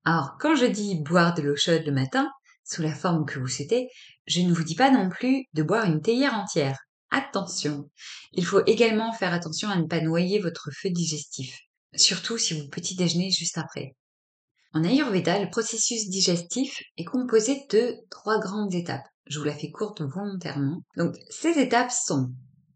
Alors 0.04 0.37
quand 0.38 0.54
je 0.54 0.66
dis 0.66 1.00
boire 1.02 1.35
de 1.35 1.42
l'eau 1.42 1.56
chaude 1.56 1.85
le 1.85 1.92
matin, 1.92 2.30
sous 2.64 2.83
la 2.83 2.95
forme 2.95 3.25
que 3.25 3.38
vous 3.38 3.47
souhaitez, 3.47 3.88
je 4.26 4.40
ne 4.40 4.52
vous 4.52 4.64
dis 4.64 4.75
pas 4.75 4.90
non 4.90 5.09
plus 5.09 5.45
de 5.54 5.62
boire 5.62 5.85
une 5.85 6.02
théière 6.02 6.35
entière. 6.35 6.78
Attention 7.11 7.88
Il 8.33 8.45
faut 8.45 8.64
également 8.66 9.12
faire 9.12 9.33
attention 9.33 9.68
à 9.68 9.76
ne 9.76 9.87
pas 9.87 10.00
noyer 10.00 10.40
votre 10.40 10.71
feu 10.73 10.90
digestif, 10.90 11.59
surtout 11.95 12.38
si 12.38 12.61
vous 12.61 12.68
petit 12.68 12.97
déjeunez 12.97 13.30
juste 13.30 13.59
après. 13.59 13.95
En 14.73 14.85
Ayurveda, 14.85 15.38
le 15.38 15.49
processus 15.49 16.09
digestif 16.09 16.83
est 16.97 17.04
composé 17.04 17.64
de 17.71 17.95
trois 18.11 18.40
grandes 18.40 18.75
étapes. 18.75 19.06
Je 19.26 19.38
vous 19.38 19.45
la 19.45 19.54
fais 19.54 19.71
courte 19.71 20.02
volontairement. 20.02 20.83
Donc, 20.97 21.16
ces 21.30 21.59
étapes 21.59 21.90
sont 21.90 22.30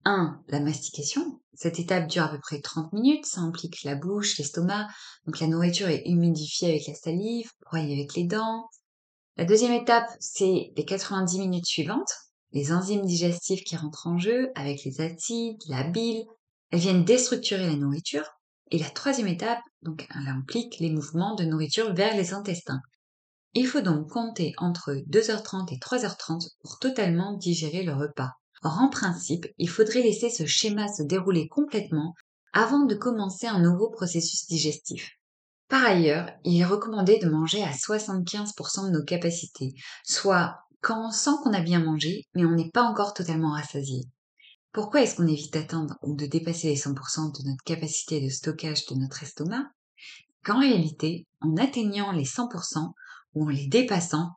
1. 0.04 0.42
La 0.48 0.60
mastication. 0.60 1.40
Cette 1.54 1.78
étape 1.78 2.08
dure 2.08 2.24
à 2.24 2.28
peu 2.30 2.38
près 2.38 2.60
30 2.60 2.92
minutes. 2.92 3.26
Ça 3.26 3.40
implique 3.42 3.84
la 3.84 3.94
bouche, 3.94 4.38
l'estomac. 4.38 4.88
Donc 5.26 5.40
la 5.40 5.46
nourriture 5.46 5.88
est 5.88 6.02
humidifiée 6.06 6.70
avec 6.70 6.86
la 6.86 6.94
salive, 6.94 7.50
broyée 7.66 7.94
avec 7.94 8.14
les 8.14 8.24
dents. 8.24 8.68
La 9.36 9.44
deuxième 9.44 9.72
étape, 9.72 10.08
c'est 10.18 10.72
les 10.74 10.84
90 10.84 11.38
minutes 11.38 11.66
suivantes. 11.66 12.12
Les 12.52 12.72
enzymes 12.72 13.04
digestives 13.04 13.62
qui 13.62 13.76
rentrent 13.76 14.06
en 14.06 14.18
jeu 14.18 14.50
avec 14.54 14.84
les 14.84 15.00
acides, 15.00 15.60
la 15.68 15.84
bile. 15.84 16.24
Elles 16.70 16.80
viennent 16.80 17.04
déstructurer 17.04 17.66
la 17.66 17.76
nourriture. 17.76 18.24
Et 18.70 18.78
la 18.78 18.90
troisième 18.90 19.28
étape, 19.28 19.60
donc, 19.82 20.06
elle 20.14 20.28
implique 20.28 20.78
les 20.78 20.90
mouvements 20.90 21.34
de 21.34 21.44
nourriture 21.44 21.92
vers 21.92 22.16
les 22.16 22.32
intestins. 22.32 22.80
Il 23.54 23.66
faut 23.66 23.80
donc 23.80 24.08
compter 24.08 24.52
entre 24.58 24.92
2h30 24.92 25.72
et 25.72 25.78
3h30 25.78 26.50
pour 26.62 26.78
totalement 26.78 27.36
digérer 27.36 27.82
le 27.82 27.94
repas. 27.94 28.30
Or, 28.62 28.78
en 28.78 28.88
principe, 28.88 29.46
il 29.58 29.68
faudrait 29.68 30.02
laisser 30.02 30.30
ce 30.30 30.46
schéma 30.46 30.86
se 30.86 31.02
dérouler 31.02 31.48
complètement 31.48 32.14
avant 32.52 32.84
de 32.84 32.94
commencer 32.94 33.46
un 33.46 33.60
nouveau 33.60 33.90
processus 33.90 34.46
digestif. 34.46 35.10
Par 35.68 35.84
ailleurs, 35.84 36.28
il 36.44 36.60
est 36.60 36.64
recommandé 36.64 37.18
de 37.18 37.28
manger 37.28 37.62
à 37.62 37.72
75% 37.72 38.86
de 38.86 38.90
nos 38.90 39.04
capacités, 39.04 39.72
soit 40.04 40.56
quand 40.80 41.06
on 41.06 41.10
sent 41.10 41.30
qu'on 41.42 41.52
a 41.52 41.60
bien 41.60 41.80
mangé, 41.80 42.24
mais 42.34 42.44
on 42.44 42.54
n'est 42.54 42.70
pas 42.70 42.82
encore 42.82 43.14
totalement 43.14 43.52
rassasié. 43.52 44.02
Pourquoi 44.72 45.02
est-ce 45.02 45.16
qu'on 45.16 45.26
évite 45.26 45.52
d'atteindre 45.52 45.96
ou 46.02 46.14
de 46.14 46.26
dépasser 46.26 46.68
les 46.68 46.76
100% 46.76 47.38
de 47.38 47.48
notre 47.48 47.64
capacité 47.64 48.20
de 48.20 48.28
stockage 48.28 48.86
de 48.86 48.94
notre 48.94 49.22
estomac? 49.22 49.64
Qu'en 50.44 50.60
réalité, 50.60 51.26
en 51.40 51.56
atteignant 51.56 52.12
les 52.12 52.24
100% 52.24 52.92
ou 53.34 53.46
en 53.46 53.48
les 53.48 53.66
dépassant, 53.66 54.30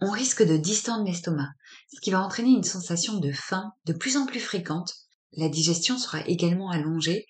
on 0.00 0.10
risque 0.10 0.42
de 0.42 0.56
distendre 0.56 1.04
l'estomac, 1.04 1.50
ce 1.94 2.00
qui 2.00 2.10
va 2.10 2.20
entraîner 2.20 2.50
une 2.50 2.64
sensation 2.64 3.18
de 3.18 3.30
faim 3.30 3.70
de 3.86 3.92
plus 3.92 4.16
en 4.16 4.26
plus 4.26 4.40
fréquente. 4.40 4.94
La 5.32 5.48
digestion 5.48 5.96
sera 5.96 6.26
également 6.26 6.70
allongée. 6.70 7.26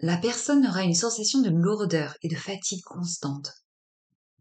La 0.00 0.16
personne 0.16 0.66
aura 0.66 0.82
une 0.82 0.94
sensation 0.94 1.40
de 1.42 1.50
lourdeur 1.50 2.16
et 2.22 2.28
de 2.28 2.36
fatigue 2.36 2.82
constante. 2.84 3.52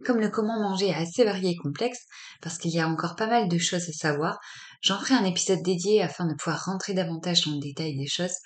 Comme 0.04 0.20
le 0.20 0.30
comment 0.30 0.60
manger 0.60 0.88
est 0.88 0.96
assez 0.96 1.24
varié 1.24 1.52
et 1.52 1.56
complexe, 1.56 2.00
parce 2.42 2.58
qu'il 2.58 2.72
y 2.72 2.80
a 2.80 2.88
encore 2.88 3.16
pas 3.16 3.28
mal 3.28 3.48
de 3.48 3.58
choses 3.58 3.88
à 3.88 3.94
savoir, 3.94 4.40
j'en 4.82 5.00
ferai 5.00 5.16
un 5.16 5.26
épisode 5.26 5.62
dédié 5.64 6.02
afin 6.02 6.26
de 6.26 6.34
pouvoir 6.34 6.66
rentrer 6.66 6.94
davantage 6.94 7.46
dans 7.46 7.54
le 7.54 7.60
détail 7.60 7.98
des 7.98 8.08
choses 8.08 8.38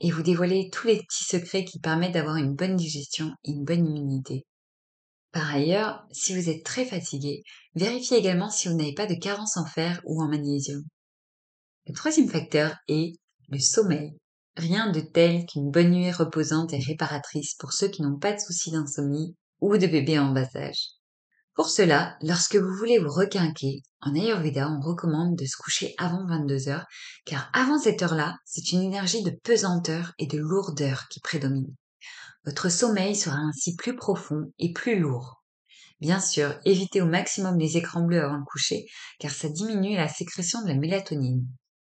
et 0.00 0.10
vous 0.10 0.22
dévoiler 0.22 0.70
tous 0.72 0.86
les 0.86 0.96
petits 0.98 1.24
secrets 1.24 1.64
qui 1.64 1.78
permettent 1.78 2.14
d'avoir 2.14 2.36
une 2.36 2.54
bonne 2.54 2.76
digestion 2.76 3.32
et 3.44 3.50
une 3.50 3.64
bonne 3.64 3.86
immunité. 3.86 4.44
Par 5.34 5.52
ailleurs, 5.52 6.06
si 6.12 6.32
vous 6.32 6.48
êtes 6.48 6.64
très 6.64 6.84
fatigué, 6.84 7.42
vérifiez 7.74 8.18
également 8.18 8.50
si 8.50 8.68
vous 8.68 8.76
n'avez 8.76 8.94
pas 8.94 9.06
de 9.06 9.16
carence 9.16 9.56
en 9.56 9.66
fer 9.66 10.00
ou 10.04 10.22
en 10.22 10.28
magnésium. 10.28 10.84
Le 11.88 11.92
troisième 11.92 12.28
facteur 12.28 12.76
est 12.86 13.14
le 13.48 13.58
sommeil. 13.58 14.16
Rien 14.56 14.92
de 14.92 15.00
tel 15.00 15.44
qu'une 15.46 15.72
bonne 15.72 15.90
nuit 15.90 16.12
reposante 16.12 16.72
et 16.72 16.78
réparatrice 16.78 17.56
pour 17.56 17.72
ceux 17.72 17.88
qui 17.88 18.02
n'ont 18.02 18.16
pas 18.16 18.32
de 18.32 18.38
soucis 18.38 18.70
d'insomnie 18.70 19.34
ou 19.60 19.76
de 19.76 19.88
bébé 19.88 20.20
en 20.20 20.30
bas 20.30 20.46
âge. 20.54 20.90
Pour 21.54 21.68
cela, 21.68 22.16
lorsque 22.22 22.54
vous 22.54 22.76
voulez 22.78 23.00
vous 23.00 23.10
requinquer, 23.10 23.82
en 24.02 24.14
Ayurveda, 24.14 24.70
on 24.70 24.80
recommande 24.80 25.34
de 25.36 25.46
se 25.46 25.56
coucher 25.56 25.96
avant 25.98 26.24
22 26.28 26.68
heures, 26.68 26.86
car 27.26 27.50
avant 27.52 27.80
cette 27.80 28.02
heure-là, 28.02 28.36
c'est 28.44 28.70
une 28.70 28.82
énergie 28.82 29.24
de 29.24 29.36
pesanteur 29.42 30.12
et 30.20 30.28
de 30.28 30.38
lourdeur 30.38 31.08
qui 31.10 31.18
prédomine. 31.18 31.74
Votre 32.46 32.68
sommeil 32.68 33.16
sera 33.16 33.36
ainsi 33.36 33.74
plus 33.76 33.96
profond 33.96 34.52
et 34.58 34.72
plus 34.72 34.98
lourd. 34.98 35.42
Bien 36.00 36.20
sûr, 36.20 36.58
évitez 36.64 37.00
au 37.00 37.06
maximum 37.06 37.58
les 37.58 37.76
écrans 37.76 38.04
bleus 38.04 38.22
avant 38.22 38.36
le 38.36 38.44
coucher, 38.44 38.86
car 39.18 39.30
ça 39.30 39.48
diminue 39.48 39.96
la 39.96 40.08
sécrétion 40.08 40.62
de 40.62 40.68
la 40.68 40.74
mélatonine. 40.74 41.46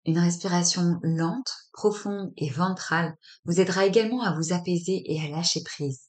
Une 0.06 0.18
respiration 0.18 0.98
lente, 1.02 1.52
profonde 1.72 2.32
et 2.38 2.48
ventrale 2.48 3.14
vous 3.44 3.60
aidera 3.60 3.84
également 3.84 4.22
à 4.22 4.34
vous 4.34 4.54
apaiser 4.54 5.02
et 5.04 5.20
à 5.20 5.28
lâcher 5.28 5.62
prise. 5.62 6.08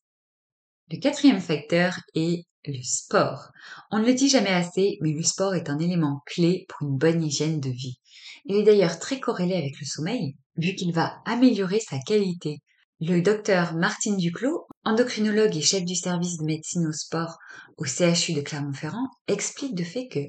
Le 0.89 0.99
quatrième 0.99 1.41
facteur 1.41 1.99
est 2.15 2.45
le 2.65 2.81
sport. 2.81 3.51
On 3.91 3.99
ne 3.99 4.05
le 4.05 4.13
dit 4.13 4.29
jamais 4.29 4.49
assez, 4.49 4.97
mais 5.01 5.11
le 5.11 5.23
sport 5.23 5.55
est 5.55 5.69
un 5.69 5.79
élément 5.79 6.21
clé 6.25 6.65
pour 6.69 6.87
une 6.87 6.97
bonne 6.97 7.23
hygiène 7.23 7.59
de 7.59 7.69
vie. 7.69 7.99
Il 8.45 8.55
est 8.55 8.63
d'ailleurs 8.63 8.99
très 8.99 9.19
corrélé 9.19 9.55
avec 9.55 9.79
le 9.79 9.85
sommeil, 9.85 10.37
vu 10.55 10.75
qu'il 10.75 10.93
va 10.93 11.21
améliorer 11.25 11.79
sa 11.79 11.99
qualité. 11.99 12.61
Le 13.01 13.21
docteur 13.21 13.75
Martine 13.75 14.17
Duclos, 14.17 14.67
endocrinologue 14.83 15.55
et 15.55 15.61
chef 15.61 15.85
du 15.85 15.95
service 15.95 16.35
de 16.37 16.43
médecine 16.43 16.85
au 16.85 16.91
sport 16.91 17.37
au 17.77 17.85
CHU 17.85 18.33
de 18.33 18.41
Clermont-Ferrand, 18.41 19.07
explique 19.29 19.73
de 19.73 19.85
fait 19.85 20.09
que 20.09 20.19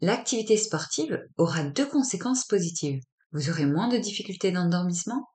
l'activité 0.00 0.56
sportive 0.56 1.20
aura 1.36 1.64
deux 1.64 1.84
conséquences 1.84 2.44
positives. 2.46 3.00
Vous 3.32 3.50
aurez 3.50 3.66
moins 3.66 3.88
de 3.88 3.96
difficultés 3.96 4.52
d'endormissement 4.52 5.26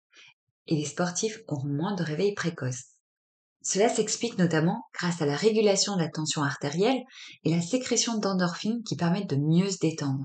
et 0.67 0.77
les 0.77 0.85
sportifs 0.85 1.39
auront 1.49 1.67
moins 1.67 1.93
de 1.93 2.03
réveils 2.03 2.35
précoces. 2.35 2.85
Cela 3.61 3.89
s'explique 3.89 4.37
notamment 4.37 4.81
grâce 4.97 5.21
à 5.21 5.25
la 5.25 5.35
régulation 5.35 5.97
de 5.97 6.01
la 6.01 6.09
tension 6.09 6.41
artérielle 6.41 7.01
et 7.43 7.53
la 7.53 7.61
sécrétion 7.61 8.17
d'endorphines 8.17 8.81
qui 8.83 8.95
permettent 8.95 9.29
de 9.29 9.35
mieux 9.35 9.69
se 9.69 9.79
détendre. 9.79 10.23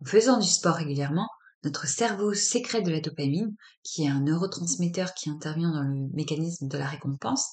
En 0.00 0.04
faisant 0.04 0.38
du 0.38 0.46
sport 0.46 0.76
régulièrement, 0.76 1.26
notre 1.64 1.86
cerveau 1.86 2.34
sécrète 2.34 2.84
de 2.84 2.90
la 2.90 3.00
dopamine, 3.00 3.54
qui 3.82 4.04
est 4.04 4.08
un 4.08 4.20
neurotransmetteur 4.20 5.14
qui 5.14 5.30
intervient 5.30 5.70
dans 5.70 5.82
le 5.82 6.08
mécanisme 6.12 6.68
de 6.68 6.78
la 6.78 6.86
récompense. 6.86 7.46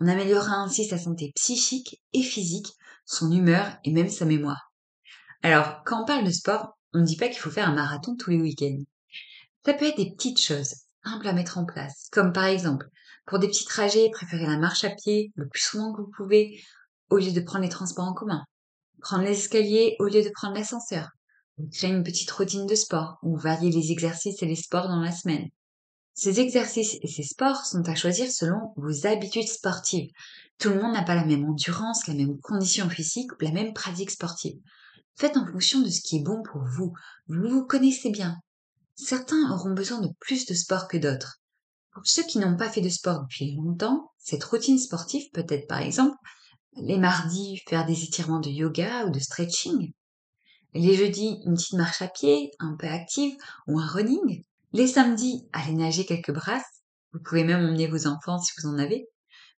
On 0.00 0.08
améliorera 0.08 0.56
ainsi 0.56 0.86
sa 0.86 0.98
santé 0.98 1.32
psychique 1.34 2.02
et 2.12 2.22
physique, 2.22 2.72
son 3.04 3.30
humeur 3.30 3.76
et 3.84 3.92
même 3.92 4.08
sa 4.08 4.24
mémoire. 4.24 4.72
Alors, 5.42 5.82
quand 5.84 6.02
on 6.02 6.06
parle 6.06 6.24
de 6.24 6.30
sport, 6.30 6.78
on 6.94 7.00
ne 7.00 7.04
dit 7.04 7.16
pas 7.16 7.28
qu'il 7.28 7.38
faut 7.38 7.50
faire 7.50 7.68
un 7.68 7.74
marathon 7.74 8.16
tous 8.16 8.30
les 8.30 8.40
week-ends. 8.40 8.82
Ça 9.64 9.74
peut 9.74 9.86
être 9.86 9.96
des 9.96 10.12
petites 10.12 10.40
choses, 10.40 10.74
simples 11.04 11.28
à 11.28 11.32
mettre 11.32 11.58
en 11.58 11.64
place, 11.64 12.08
comme 12.12 12.32
par 12.32 12.44
exemple 12.44 12.88
pour 13.26 13.38
des 13.38 13.48
petits 13.48 13.64
trajets, 13.64 14.10
préférez 14.10 14.46
la 14.46 14.58
marche 14.58 14.84
à 14.84 14.90
pied 14.90 15.32
le 15.36 15.48
plus 15.48 15.62
souvent 15.62 15.92
que 15.92 16.00
vous 16.00 16.10
pouvez 16.16 16.60
au 17.08 17.18
lieu 17.18 17.32
de 17.32 17.40
prendre 17.40 17.64
les 17.64 17.70
transports 17.70 18.06
en 18.06 18.14
commun. 18.14 18.44
Prendre 19.00 19.24
les 19.24 19.38
escaliers 19.38 19.96
au 20.00 20.06
lieu 20.06 20.22
de 20.22 20.30
prendre 20.30 20.54
l'ascenseur. 20.54 21.08
Créer 21.70 21.90
une 21.90 22.02
petite 22.02 22.30
routine 22.30 22.66
de 22.66 22.74
sport 22.74 23.18
ou 23.22 23.36
varier 23.36 23.70
les 23.70 23.92
exercices 23.92 24.42
et 24.42 24.46
les 24.46 24.56
sports 24.56 24.88
dans 24.88 25.00
la 25.00 25.12
semaine. 25.12 25.48
Ces 26.14 26.40
exercices 26.40 26.98
et 27.00 27.06
ces 27.06 27.22
sports 27.22 27.64
sont 27.64 27.88
à 27.88 27.94
choisir 27.94 28.30
selon 28.30 28.72
vos 28.76 29.06
habitudes 29.06 29.48
sportives. 29.48 30.10
Tout 30.58 30.70
le 30.70 30.82
monde 30.82 30.92
n'a 30.92 31.04
pas 31.04 31.14
la 31.14 31.24
même 31.24 31.44
endurance, 31.44 32.06
la 32.06 32.14
même 32.14 32.38
condition 32.40 32.88
physique 32.90 33.32
ou 33.32 33.44
la 33.44 33.52
même 33.52 33.72
pratique 33.72 34.10
sportive. 34.10 34.58
Faites 35.14 35.36
en 35.36 35.46
fonction 35.46 35.80
de 35.80 35.88
ce 35.88 36.00
qui 36.00 36.16
est 36.16 36.22
bon 36.22 36.42
pour 36.42 36.62
vous. 36.64 36.92
Vous 37.28 37.48
vous 37.48 37.66
connaissez 37.66 38.10
bien. 38.10 38.36
Certains 38.94 39.50
auront 39.52 39.72
besoin 39.72 40.00
de 40.00 40.10
plus 40.20 40.46
de 40.46 40.54
sport 40.54 40.88
que 40.88 40.98
d'autres. 40.98 41.40
Pour 41.92 42.06
ceux 42.06 42.24
qui 42.24 42.38
n'ont 42.38 42.56
pas 42.56 42.70
fait 42.70 42.80
de 42.80 42.88
sport 42.88 43.22
depuis 43.22 43.54
longtemps, 43.54 44.10
cette 44.18 44.44
routine 44.44 44.78
sportive 44.78 45.30
peut 45.32 45.46
être 45.48 45.68
par 45.68 45.80
exemple 45.80 46.16
les 46.76 46.98
mardis 46.98 47.60
faire 47.68 47.86
des 47.86 48.04
étirements 48.04 48.40
de 48.40 48.48
yoga 48.48 49.06
ou 49.06 49.10
de 49.10 49.18
stretching, 49.18 49.92
les 50.74 50.94
jeudis 50.94 51.40
une 51.44 51.54
petite 51.54 51.74
marche 51.74 52.02
à 52.02 52.08
pied 52.08 52.50
un 52.58 52.76
peu 52.78 52.86
active 52.86 53.36
ou 53.66 53.78
un 53.78 53.86
running, 53.86 54.44
les 54.72 54.86
samedis 54.86 55.48
aller 55.52 55.74
nager 55.74 56.06
quelques 56.06 56.32
brasses, 56.32 56.82
vous 57.12 57.20
pouvez 57.20 57.44
même 57.44 57.64
emmener 57.64 57.86
vos 57.86 58.06
enfants 58.06 58.38
si 58.38 58.52
vous 58.56 58.68
en 58.68 58.78
avez. 58.78 59.08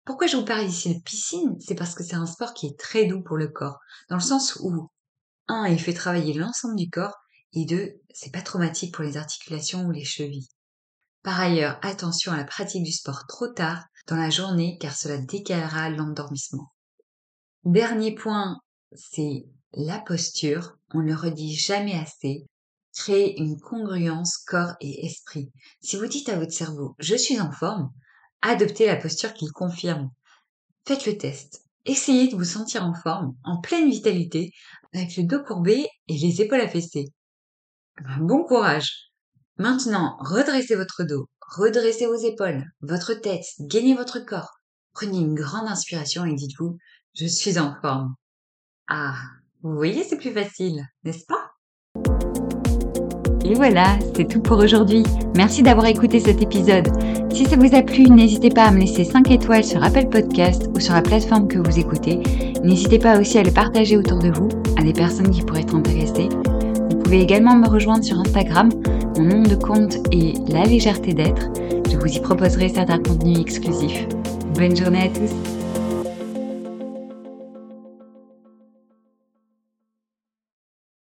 Pourquoi 0.05 0.27
je 0.27 0.37
vous 0.37 0.45
parle 0.45 0.65
ici 0.65 0.93
de 0.93 1.01
piscine? 1.01 1.55
C'est 1.59 1.75
parce 1.75 1.95
que 1.95 2.03
c'est 2.03 2.15
un 2.15 2.25
sport 2.25 2.53
qui 2.53 2.67
est 2.67 2.79
très 2.79 3.05
doux 3.05 3.21
pour 3.21 3.37
le 3.37 3.47
corps, 3.47 3.79
dans 4.09 4.17
le 4.17 4.21
sens 4.21 4.57
où, 4.61 4.89
un, 5.47 5.67
il 5.67 5.79
fait 5.79 5.93
travailler 5.93 6.33
l'ensemble 6.33 6.75
du 6.75 6.89
corps, 6.89 7.15
et 7.53 7.65
deux, 7.65 7.93
c'est 8.13 8.31
pas 8.31 8.41
traumatique 8.41 8.93
pour 8.93 9.03
les 9.03 9.17
articulations 9.17 9.85
ou 9.85 9.91
les 9.91 10.03
chevilles. 10.03 10.49
Par 11.21 11.39
ailleurs, 11.39 11.79
attention 11.83 12.31
à 12.31 12.37
la 12.37 12.43
pratique 12.43 12.83
du 12.83 12.91
sport 12.91 13.25
trop 13.27 13.47
tard 13.47 13.85
dans 14.07 14.17
la 14.17 14.29
journée 14.29 14.77
car 14.81 14.93
cela 14.93 15.17
décalera 15.17 15.89
l'endormissement. 15.89 16.73
Dernier 17.63 18.13
point, 18.13 18.57
c'est 18.93 19.45
la 19.73 19.99
posture. 19.99 20.77
On 20.93 20.99
ne 20.99 21.07
le 21.07 21.15
redit 21.15 21.55
jamais 21.55 21.97
assez. 21.97 22.45
Créer 22.95 23.39
une 23.39 23.59
congruence 23.59 24.37
corps 24.37 24.75
et 24.79 25.05
esprit. 25.05 25.51
Si 25.81 25.97
vous 25.97 26.05
dites 26.05 26.29
à 26.29 26.37
votre 26.37 26.53
cerveau 26.53 26.95
je 26.99 27.15
suis 27.15 27.39
en 27.41 27.51
forme, 27.51 27.91
adoptez 28.41 28.85
la 28.85 28.97
posture 28.97 29.33
qu'il 29.33 29.51
confirme. 29.51 30.11
Faites 30.85 31.05
le 31.05 31.17
test. 31.17 31.63
Essayez 31.85 32.27
de 32.27 32.35
vous 32.35 32.45
sentir 32.45 32.83
en 32.85 32.93
forme, 32.93 33.35
en 33.43 33.59
pleine 33.59 33.89
vitalité, 33.89 34.51
avec 34.93 35.17
le 35.17 35.23
dos 35.23 35.43
courbé 35.43 35.87
et 36.07 36.17
les 36.17 36.41
épaules 36.41 36.61
affaissées. 36.61 37.11
Bon 38.19 38.43
courage 38.43 39.11
Maintenant, 39.57 40.17
redressez 40.19 40.75
votre 40.75 41.03
dos, 41.03 41.29
redressez 41.41 42.07
vos 42.07 42.15
épaules, 42.15 42.63
votre 42.81 43.13
tête, 43.13 43.45
gainez 43.59 43.93
votre 43.93 44.19
corps. 44.19 44.59
Prenez 44.93 45.19
une 45.19 45.35
grande 45.35 45.67
inspiration 45.67 46.25
et 46.25 46.33
dites-vous, 46.33 46.77
je 47.13 47.25
suis 47.25 47.59
en 47.59 47.75
forme. 47.81 48.15
Ah, 48.87 49.21
vous 49.63 49.75
voyez, 49.75 50.03
c'est 50.03 50.17
plus 50.17 50.31
facile, 50.31 50.85
n'est-ce 51.05 51.25
pas? 51.25 51.51
Et 53.45 53.53
voilà, 53.53 53.97
c'est 54.13 54.27
tout 54.27 54.41
pour 54.41 54.57
aujourd'hui. 54.57 55.03
Merci 55.37 55.63
d'avoir 55.63 55.85
écouté 55.85 56.19
cet 56.19 56.41
épisode. 56.41 56.89
Si 57.33 57.45
ça 57.45 57.55
vous 57.55 57.73
a 57.73 57.81
plu, 57.81 58.03
n'hésitez 58.09 58.49
pas 58.49 58.65
à 58.65 58.71
me 58.71 58.81
laisser 58.81 59.05
5 59.05 59.31
étoiles 59.31 59.63
sur 59.63 59.81
Apple 59.81 60.07
Podcast 60.09 60.69
ou 60.75 60.81
sur 60.81 60.93
la 60.93 61.01
plateforme 61.01 61.47
que 61.47 61.59
vous 61.59 61.79
écoutez. 61.79 62.19
N'hésitez 62.61 62.99
pas 62.99 63.17
aussi 63.19 63.37
à 63.37 63.43
le 63.43 63.51
partager 63.51 63.95
autour 63.95 64.19
de 64.19 64.31
vous, 64.31 64.49
à 64.77 64.83
des 64.83 64.93
personnes 64.93 65.31
qui 65.31 65.41
pourraient 65.41 65.61
être 65.61 65.75
intéressées. 65.75 66.29
Vous 66.89 66.97
pouvez 66.97 67.21
également 67.21 67.55
me 67.55 67.67
rejoindre 67.67 68.03
sur 68.03 68.19
Instagram 68.19 68.69
mon 69.17 69.23
nom 69.23 69.43
de 69.43 69.55
compte 69.55 69.97
est 70.11 70.37
La 70.49 70.63
légèreté 70.63 71.13
d'être. 71.13 71.49
Je 71.89 71.97
vous 71.97 72.07
y 72.07 72.19
proposerai 72.19 72.67
certains 72.67 72.99
contenus 72.99 73.39
exclusifs. 73.39 74.07
Bonne 74.55 74.75
journée 74.75 75.03
à 75.03 75.07
tous 75.07 75.62